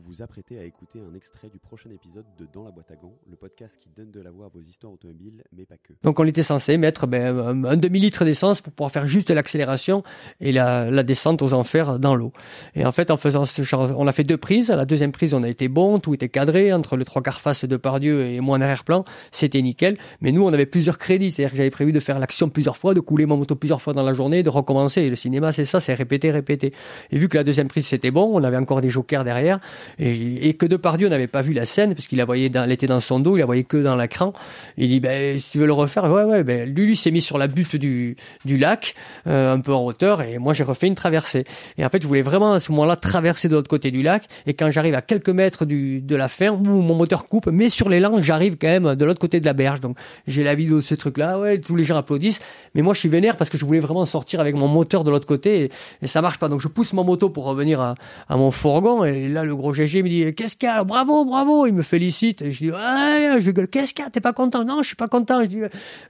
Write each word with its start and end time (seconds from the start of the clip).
vous 0.00 0.10
vous 0.10 0.22
apprêtez 0.22 0.58
à 0.58 0.64
écouter 0.64 0.98
un 1.00 1.14
extrait 1.14 1.48
du 1.48 1.58
prochain 1.58 1.90
épisode 1.90 2.24
de 2.38 2.46
Dans 2.52 2.64
la 2.64 2.70
boîte 2.70 2.90
à 2.90 2.96
gants, 2.96 3.14
le 3.28 3.36
podcast 3.36 3.78
qui 3.80 3.88
donne 3.96 4.10
de 4.10 4.20
la 4.20 4.30
voix 4.30 4.46
à 4.46 4.48
vos 4.48 4.60
histoires 4.60 4.92
automobiles, 4.92 5.44
mais 5.52 5.64
pas 5.64 5.76
que. 5.76 5.92
Donc 6.02 6.18
on 6.18 6.24
était 6.24 6.42
censé 6.42 6.76
mettre 6.78 7.06
ben, 7.06 7.64
un 7.66 7.76
demi-litre 7.76 8.24
d'essence 8.24 8.60
pour 8.60 8.72
pouvoir 8.72 8.90
faire 8.90 9.06
juste 9.06 9.30
l'accélération 9.30 10.02
et 10.40 10.52
la, 10.52 11.02
descente 11.02 11.42
aux 11.42 11.52
enfers 11.52 11.98
dans 11.98 12.14
l'eau. 12.14 12.32
Et 12.74 12.84
en 12.84 12.92
fait, 12.92 13.10
en 13.10 13.16
faisant 13.16 13.44
ce 13.44 13.62
genre, 13.62 13.92
on 13.96 14.06
a 14.06 14.12
fait 14.12 14.24
deux 14.24 14.36
prises. 14.36 14.70
La 14.70 14.84
deuxième 14.84 15.12
prise, 15.12 15.34
on 15.34 15.42
a 15.42 15.48
été 15.48 15.68
bon, 15.68 15.98
tout 15.98 16.14
était 16.14 16.28
cadré 16.28 16.72
entre 16.72 16.96
le 16.96 17.04
trois 17.04 17.22
quarts 17.22 17.40
face 17.40 17.64
de 17.64 17.76
Pardieu 17.76 18.26
et 18.26 18.40
moi 18.40 18.58
en 18.58 18.60
arrière-plan, 18.60 19.04
c'était 19.32 19.62
nickel. 19.62 19.96
Mais 20.20 20.32
nous, 20.32 20.44
on 20.44 20.52
avait 20.52 20.66
plusieurs 20.66 20.98
crédits, 20.98 21.32
c'est-à-dire 21.32 21.52
que 21.52 21.56
j'avais 21.56 21.70
prévu 21.70 21.92
de 21.92 22.00
faire 22.00 22.18
l'action 22.18 22.48
plusieurs 22.48 22.76
fois, 22.76 22.94
de 22.94 23.00
couler 23.00 23.26
ma 23.26 23.36
moto 23.36 23.54
plusieurs 23.54 23.82
fois 23.82 23.92
dans 23.92 24.02
la 24.02 24.14
journée, 24.14 24.42
de 24.42 24.50
recommencer. 24.50 25.02
Et 25.02 25.10
le 25.10 25.16
cinéma, 25.16 25.52
c'est 25.52 25.64
ça, 25.64 25.80
c'est 25.80 25.94
répéter, 25.94 26.30
répéter. 26.30 26.72
Et 27.10 27.18
vu 27.18 27.28
que 27.28 27.36
la 27.36 27.44
deuxième 27.44 27.68
prise 27.68 27.86
c'était 27.86 28.10
bon, 28.10 28.30
on 28.32 28.42
avait 28.44 28.56
encore 28.56 28.80
des 28.80 28.90
jokers 28.90 29.24
derrière, 29.24 29.60
et, 29.98 30.48
et 30.48 30.54
que 30.54 30.66
Depardieu 30.66 31.08
n'avait 31.08 31.26
pas 31.26 31.42
vu 31.42 31.52
la 31.52 31.66
scène 31.66 31.94
parce 31.94 32.06
qu'il 32.06 32.18
la 32.18 32.24
voyait, 32.24 32.48
dans, 32.48 32.68
était 32.68 32.86
dans 32.86 33.00
son 33.00 33.20
dos, 33.20 33.36
il 33.36 33.40
la 33.40 33.46
voyait 33.46 33.64
que 33.64 33.76
dans 33.76 33.96
l'écran. 33.96 34.32
Il 34.76 34.88
dit, 34.88 35.00
ben 35.00 35.38
si 35.38 35.50
tu 35.50 35.58
veux 35.58 35.66
le 35.66 35.72
refaire, 35.72 36.04
ouais 36.04 36.24
ouais, 36.24 36.44
ben 36.44 36.72
lui, 36.72 36.86
lui 36.86 36.96
s'est 36.96 37.10
mis 37.10 37.20
sur 37.20 37.38
la 37.38 37.46
butte 37.46 37.76
du 37.76 38.16
du 38.44 38.56
lac, 38.56 38.94
euh, 39.26 39.54
un 39.54 39.60
peu 39.60 39.74
en 39.74 39.84
hauteur, 39.84 40.22
et 40.22 40.38
moi 40.38 40.54
j'ai 40.54 40.64
refait 40.64 40.86
une 40.86 40.94
traversée. 40.94 41.44
Et 41.78 41.84
en 41.84 41.88
fait, 41.88 42.02
je 42.02 42.06
voulais 42.08 42.22
vraiment 42.22 42.52
à 42.52 42.60
ce 42.60 42.72
moment-là 42.72 42.96
traverser 42.96 43.48
de 43.48 43.54
l'autre 43.54 43.68
côté 43.68 43.90
du 43.90 44.02
lac, 44.02 44.24
et 44.46 44.54
quand 44.54 44.70
j'arrive 44.70 44.94
à 44.94 45.02
quelques 45.02 45.30
mètres 45.30 45.64
du 45.64 46.00
de 46.00 46.16
la 46.16 46.28
fin, 46.28 46.52
mon 46.52 46.94
moteur 46.94 47.26
coupe, 47.28 47.46
mais 47.46 47.68
sur 47.68 47.88
l'élan, 47.88 48.20
j'arrive 48.20 48.56
quand 48.56 48.68
même 48.68 48.94
de 48.94 49.04
l'autre 49.04 49.20
côté 49.20 49.40
de 49.40 49.46
la 49.46 49.52
berge. 49.52 49.80
Donc 49.80 49.96
j'ai 50.26 50.42
la 50.44 50.54
vidéo 50.54 50.76
de 50.76 50.82
ce 50.82 50.94
truc-là, 50.94 51.38
ouais, 51.38 51.58
tous 51.58 51.76
les 51.76 51.84
gens 51.84 51.96
applaudissent, 51.96 52.40
mais 52.74 52.82
moi 52.82 52.94
je 52.94 53.00
suis 53.00 53.08
vénère 53.08 53.36
parce 53.36 53.50
que 53.50 53.58
je 53.58 53.64
voulais 53.64 53.80
vraiment 53.80 54.04
sortir 54.04 54.40
avec 54.40 54.54
mon 54.54 54.68
moteur 54.68 55.04
de 55.04 55.10
l'autre 55.10 55.26
côté, 55.26 55.64
et, 55.64 55.70
et 56.02 56.06
ça 56.06 56.22
marche 56.22 56.38
pas. 56.38 56.48
Donc 56.48 56.60
je 56.60 56.68
pousse 56.68 56.92
ma 56.92 57.02
moto 57.02 57.30
pour 57.30 57.44
revenir 57.44 57.80
à, 57.80 57.94
à 58.28 58.36
mon 58.36 58.50
fourgon, 58.50 59.04
et 59.04 59.28
là 59.28 59.44
le 59.44 59.54
gros 59.54 59.72
GG 59.86 60.02
me 60.02 60.08
dit 60.08 60.34
qu'est-ce 60.34 60.56
qu'il 60.56 60.68
y 60.68 60.70
a, 60.70 60.84
bravo, 60.84 61.24
bravo, 61.24 61.66
il 61.66 61.74
me 61.74 61.82
félicite, 61.82 62.42
et 62.42 62.52
je 62.52 62.58
dis 62.58 62.70
ouais, 62.70 63.40
je 63.40 63.50
gueule, 63.50 63.68
qu'est-ce 63.68 63.94
qu'il 63.94 64.04
y 64.04 64.06
a, 64.08 64.10
t'es 64.10 64.20
pas 64.20 64.32
content? 64.32 64.64
Non, 64.64 64.82
je 64.82 64.88
suis 64.88 64.96
pas 64.96 65.08
content. 65.08 65.42
Je 65.42 65.48
dis 65.48 65.60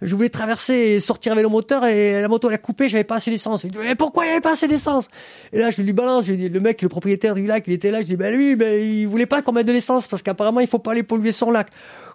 je 0.03 0.15
voulais 0.15 0.29
traverser 0.29 0.75
et 0.75 1.01
sortir 1.01 1.33
avec 1.33 1.43
le 1.43 1.49
moteur, 1.49 1.85
et 1.85 2.21
la 2.21 2.29
moto 2.29 2.49
elle 2.49 2.55
a 2.55 2.59
coupé, 2.59 2.89
j'avais 2.89 3.05
pas 3.05 3.17
assez 3.17 3.31
d'essence. 3.31 3.65
Il 3.65 3.73
dit 3.73 3.79
mais 3.79 3.95
pourquoi 3.95 4.25
il 4.25 4.29
y 4.29 4.33
avait 4.33 4.41
pas 4.41 4.53
assez 4.53 4.69
d'essence? 4.69 5.09
Et 5.53 5.59
là 5.59 5.71
je 5.71 5.83
lui 5.83 5.93
balance, 5.93 6.25
je 6.27 6.35
dis 6.35 6.49
le 6.49 6.61
mec, 6.61 6.83
le 6.83 6.89
propriétaire 6.89 7.35
du 7.35 7.47
lac, 7.47 7.65
il 7.67 7.73
était 7.73 7.91
là, 7.91 8.01
je 8.01 8.07
dis 8.07 8.17
ben 8.17 8.35
lui, 8.35 8.57
ben 8.57 8.81
il 8.81 9.07
voulait 9.07 9.27
pas 9.27 9.43
qu'on 9.43 9.53
mette 9.53 9.67
de 9.67 9.73
l'essence 9.73 10.07
parce 10.07 10.23
qu'apparemment 10.23 10.61
il 10.61 10.67
faut 10.69 10.79
pas 10.79 10.93
aller 10.93 11.03
polluer 11.03 11.33
son 11.33 11.51
lac. 11.51 11.69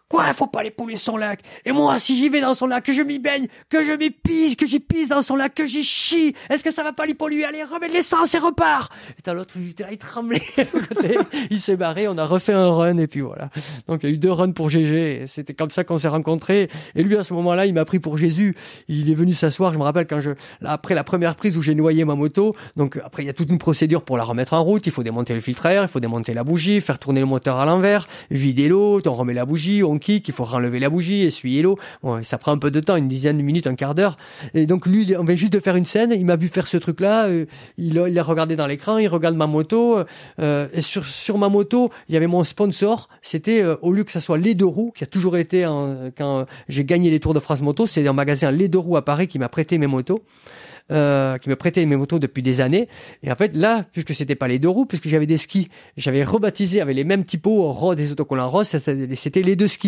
Quoi, 0.08 0.31
faut 0.34 0.45
pas 0.45 0.59
aller 0.59 0.70
polluer 0.70 0.98
son 0.98 1.17
lac. 1.17 1.39
Et 1.66 1.72
moi, 1.72 1.98
si 1.98 2.16
j'y 2.16 2.30
vais 2.30 2.39
dans 2.39 2.53
son 2.53 2.67
lac, 2.67 2.86
que 2.86 2.94
je 2.94 3.02
m'y 3.02 3.17
baigne, 3.17 3.48
que 3.70 3.84
je 3.84 3.92
m'y 3.92 4.11
pisse, 4.11 4.56
que 4.56 4.67
j'y 4.67 4.80
pisse 4.80 5.08
dans 5.08 5.23
son 5.23 5.36
lac, 5.36 5.56
que 5.56 5.66
j'y 5.66 5.84
chie, 5.84 6.36
est-ce 6.52 6.64
que 6.64 6.72
ça 6.72 6.84
va 6.84 6.94
pas 6.94 7.08
lui 7.08 7.16
polluer? 7.16 7.44
Allez, 7.44 7.64
remets 7.64 7.88
de 7.88 7.94
l'essence 7.94 8.36
et 8.36 8.38
repars. 8.38 8.92
Et 9.17 9.22
t'as 9.23 9.33
l'autre, 9.33 9.56
il 9.58 9.72
était 9.72 9.83
là, 9.83 9.89
il 9.92 9.98
tremblait. 9.98 10.44
il 11.50 11.59
s'est 11.59 11.76
barré, 11.76 12.08
on 12.08 12.20
a 12.20 12.26
refait 12.26 12.53
un 12.53 12.70
run 12.70 12.98
et 12.98 13.08
puis 13.08 13.22
voilà. 13.22 13.50
Donc 13.88 14.03
il 14.03 14.09
y 14.09 14.11
a 14.11 14.16
eu 14.16 14.20
deux 14.20 14.31
runs 14.31 14.52
pour 14.52 14.70
GG. 14.70 15.26
C'était 15.26 15.56
comme 15.56 15.72
ça 15.72 15.83
qu'on 15.83 15.98
s'est 15.98 16.08
rencontrés. 16.08 16.70
Et 16.94 17.02
lui, 17.02 17.17
à 17.17 17.23
ce 17.23 17.33
moment-là, 17.33 17.66
il 17.66 17.73
m'a 17.73 17.86
pris 17.86 18.00
pour 18.00 18.20
Jésus. 18.20 18.56
Il 18.88 19.09
est 19.09 19.16
venu 19.16 19.33
s'asseoir. 19.33 19.73
Je 19.73 19.80
me 19.80 19.83
rappelle 19.83 20.06
quand 20.06 20.22
je, 20.22 20.31
là, 20.61 20.72
après 20.72 20.94
la 20.94 21.03
première 21.03 21.36
prise 21.36 21.58
où 21.58 21.64
j'ai 21.64 21.73
noyé 21.73 22.06
ma 22.06 22.14
moto. 22.14 22.56
Donc 22.76 23.00
après, 23.03 23.23
il 23.23 23.26
y 23.26 23.30
a 23.30 23.33
toute 23.33 23.50
une 23.50 23.58
procédure 23.58 24.03
pour 24.03 24.17
la 24.17 24.23
remettre 24.23 24.53
en 24.53 24.64
route. 24.64 24.86
Il 24.86 24.92
faut 24.92 25.03
démonter 25.03 25.33
le 25.33 25.42
filtre 25.42 25.66
à 25.66 25.73
air, 25.73 25.81
il 25.81 25.89
faut 25.89 26.00
démonter 26.00 26.36
la 26.36 26.44
bougie, 26.44 26.80
faire 26.80 27.00
tourner 27.00 27.22
le 27.22 27.26
moteur 27.26 27.58
à 27.58 27.66
l'envers, 27.66 28.08
vider 28.30 28.67
l'eau, 28.67 29.02
on 29.03 29.14
remet 29.14 29.33
la 29.33 29.45
bougie, 29.45 29.83
kick, 30.00 30.28
il 30.28 30.34
faut 30.34 30.44
renlever 30.44 30.80
la 30.80 30.90
bougie, 30.90 31.22
essuyer 31.24 31.62
l'eau. 31.62 31.78
Bon, 32.04 32.22
ça 32.24 32.38
prend 32.38 32.52
un 32.52 32.58
peu 32.58 32.72
de 32.72 32.80
temps, 32.80 32.96
une 32.96 33.08
dizaine 33.08 33.38
de 33.38 33.42
minutes, 33.44 33.68
un 33.68 33.76
quart 33.76 33.96
d'heure. 33.96 34.18
Et 34.54 34.66
donc 34.66 34.86
lui, 34.86 35.16
on 35.18 35.24
vient 35.24 35.36
juste 35.36 35.54
de 35.54 35.60
faire 35.60 35.76
une 35.76 35.86
scène. 35.86 36.12
Il 36.16 36.26
m'a 36.26 36.36
vu 36.36 36.48
faire 36.48 36.68
ce 36.68 36.78
truc-là. 36.78 37.26
euh, 37.26 37.46
il, 37.78 38.00
a, 38.00 38.23
regardé 38.23 38.56
dans 38.56 38.68
l'écran, 38.68 38.98
il 38.98 39.08
regarde 39.08 39.36
ma 39.36 39.48
moto. 39.48 40.00
euh, 40.40 40.68
et 40.73 40.82
sur, 40.82 41.06
sur 41.06 41.38
ma 41.38 41.50
moto, 41.50 41.90
il 42.10 42.14
y 42.14 42.18
avait 42.18 42.28
mon 42.28 42.44
sponsor. 42.44 43.10
C'était 43.22 43.62
euh, 43.64 43.76
au 43.82 43.92
lieu 43.92 44.04
que 44.04 44.12
ça 44.12 44.22
soit 44.22 44.38
les 44.38 44.56
deux 44.56 44.66
roues, 44.66 44.92
qui 44.96 45.04
a 45.04 45.08
toujours 45.08 45.38
été 45.38 45.66
en- 45.66 46.12
quand 46.18 46.46
j'ai 46.70 46.86
gagné 46.86 47.10
les 47.10 47.20
Tours 47.20 47.34
de 47.34 47.40
France 47.40 47.62
moto, 47.62 47.88
c'est 47.88 48.08
un 48.08 48.14
magasin 48.14 48.52
les 48.52 48.68
deux 48.68 48.80
roues 48.80 48.98
à 48.98 49.06
Paris 49.06 49.28
qui 49.28 49.40
m'a 49.40 49.50
prêté 49.50 49.78
mes 49.78 49.88
motos. 49.88 50.22
euh, 50.92 51.39
qui 51.39 51.50
me 51.50 51.55
prêtait 51.55 51.84
mes 51.88 51.95
motos 51.95 52.20
depuis 52.20 52.44
des 52.44 52.61
années. 52.61 52.88
Et 53.23 53.32
en 53.32 53.36
fait, 53.36 53.55
là, 53.55 53.86
puisque 53.92 54.14
c'était 54.14 54.36
pas 54.36 54.48
les 54.48 54.60
deux 54.60 54.70
roues, 54.70 54.86
puisque 54.86 55.08
j'avais 55.08 55.26
des 55.26 55.38
skis, 55.38 55.67
j'avais 55.98 56.23
rebaptisé 56.23 56.80
avec 56.80 56.95
les 56.95 57.04
mêmes 57.04 57.26
typos 57.26 57.72
ro- 57.72 57.95
des 57.95 58.11
autocollants 58.11 58.64
ça- 58.64 58.80
c'était 58.80 59.42
les 59.42 59.55
deux 59.55 59.67
skis. 59.67 59.85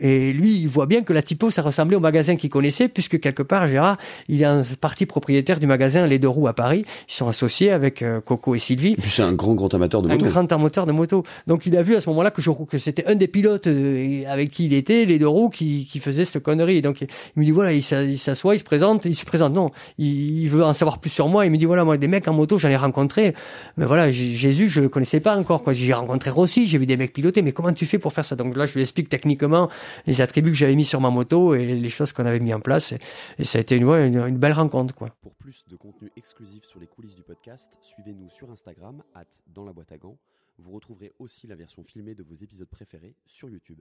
Et 0.00 0.32
lui, 0.32 0.56
il 0.60 0.68
voit 0.68 0.86
bien 0.86 1.02
que 1.02 1.12
la 1.12 1.22
typo, 1.22 1.50
ça 1.50 1.62
ressemblait 1.62 1.96
au 1.96 2.00
magasin 2.00 2.36
qu'il 2.36 2.50
connaissait, 2.50 2.88
puisque 2.88 3.20
quelque 3.20 3.42
part, 3.42 3.68
Gérard, 3.68 3.98
il 4.28 4.40
est 4.42 4.46
un 4.46 4.62
partie 4.80 5.06
propriétaire 5.06 5.60
du 5.60 5.66
magasin 5.66 6.06
Les 6.06 6.18
Deux 6.18 6.28
Roues 6.28 6.48
à 6.48 6.54
Paris. 6.54 6.84
Ils 7.08 7.12
sont 7.14 7.28
associés 7.28 7.70
avec 7.70 8.02
euh, 8.02 8.20
Coco 8.20 8.54
et 8.54 8.58
Sylvie 8.58 8.92
Et 8.92 8.96
puis 8.96 9.10
c'est 9.10 9.22
un 9.22 9.32
grand, 9.34 9.54
grand 9.54 9.72
amateur 9.74 10.00
de 10.02 10.08
un 10.08 10.14
moto. 10.14 10.24
grand 10.26 10.58
moteur 10.58 10.86
de 10.86 10.92
moto. 10.92 11.24
Donc 11.46 11.66
il 11.66 11.76
a 11.76 11.82
vu 11.82 11.94
à 11.96 12.00
ce 12.00 12.08
moment-là 12.10 12.30
que 12.30 12.40
je 12.42 12.50
que 12.68 12.78
c'était 12.78 13.04
un 13.06 13.14
des 13.16 13.26
pilotes 13.28 13.66
euh, 13.66 14.22
avec 14.28 14.50
qui 14.50 14.66
il 14.66 14.72
était, 14.74 15.04
les 15.06 15.18
deux 15.18 15.28
roues, 15.28 15.48
qui, 15.50 15.86
qui 15.90 15.98
faisait 15.98 16.24
cette 16.24 16.42
connerie. 16.42 16.80
Donc 16.82 17.00
il 17.00 17.08
me 17.36 17.44
dit 17.44 17.50
voilà, 17.50 17.72
il 17.72 17.82
s'a- 17.82 18.02
il 18.04 18.18
s'assoit, 18.18 18.54
il 18.54 18.58
se 18.58 18.64
présente, 18.64 19.04
il 19.04 19.14
se 19.16 19.24
présente. 19.24 19.52
Non, 19.52 19.70
il, 19.98 20.42
il 20.44 20.48
veut 20.48 20.64
en 20.64 20.72
savoir 20.72 20.98
plus 20.98 21.10
sur 21.10 21.28
moi. 21.28 21.44
Il 21.46 21.50
me 21.52 21.56
dit 21.58 21.64
voilà, 21.64 21.84
moi 21.84 21.96
des 21.96 22.08
mecs 22.08 22.26
en 22.28 22.32
moto, 22.32 22.58
j'en 22.58 22.68
ai 22.68 22.76
rencontré. 22.76 23.34
Mais 23.76 23.84
voilà, 23.86 24.10
J- 24.12 24.36
Jésus, 24.36 24.68
je 24.68 24.80
le 24.80 24.88
connaissais 24.88 25.20
pas 25.20 25.36
encore. 25.36 25.62
quoi. 25.62 25.74
J'ai 25.74 25.92
rencontré 25.92 26.30
Rossi, 26.30 26.66
j'ai 26.66 26.78
vu 26.78 26.86
des 26.86 26.96
mecs 26.96 27.12
piloter. 27.12 27.42
Mais 27.42 27.52
comment 27.52 27.72
tu 27.72 27.86
fais 27.86 27.98
pour 27.98 28.12
faire 28.12 28.24
ça? 28.24 28.36
Donc 28.36 28.56
là, 28.56 28.66
je 28.66 28.74
lui 28.74 28.80
explique 28.82 29.08
techniquement 29.24 29.70
les 30.06 30.20
attributs 30.20 30.50
que 30.50 30.56
j'avais 30.56 30.76
mis 30.76 30.84
sur 30.84 31.00
ma 31.00 31.10
moto 31.10 31.54
et 31.54 31.74
les 31.74 31.88
choses 31.88 32.12
qu'on 32.12 32.26
avait 32.26 32.40
mis 32.40 32.52
en 32.52 32.60
place. 32.60 32.92
Et, 33.38 33.44
ça 33.44 33.58
a 33.58 33.60
été 33.62 33.76
une, 33.76 34.38
belle 34.38 34.52
rencontre, 34.52 34.94
quoi. 34.94 35.08
Pour 35.22 35.34
plus 35.34 35.64
de 35.68 35.76
contenu 35.76 36.10
exclusif 36.16 36.64
sur 36.64 36.78
les 36.78 36.86
coulisses 36.86 37.14
du 37.14 37.22
podcast, 37.22 37.78
suivez-nous 37.80 38.28
sur 38.28 38.50
Instagram, 38.50 39.02
dans 39.46 39.64
la 39.64 39.72
boîte 39.72 39.92
à 39.92 39.98
gants. 39.98 40.18
Vous 40.58 40.70
retrouverez 40.72 41.12
aussi 41.18 41.46
la 41.46 41.56
version 41.56 41.82
filmée 41.82 42.14
de 42.14 42.22
vos 42.22 42.34
épisodes 42.34 42.68
préférés 42.68 43.16
sur 43.26 43.48
YouTube. 43.48 43.80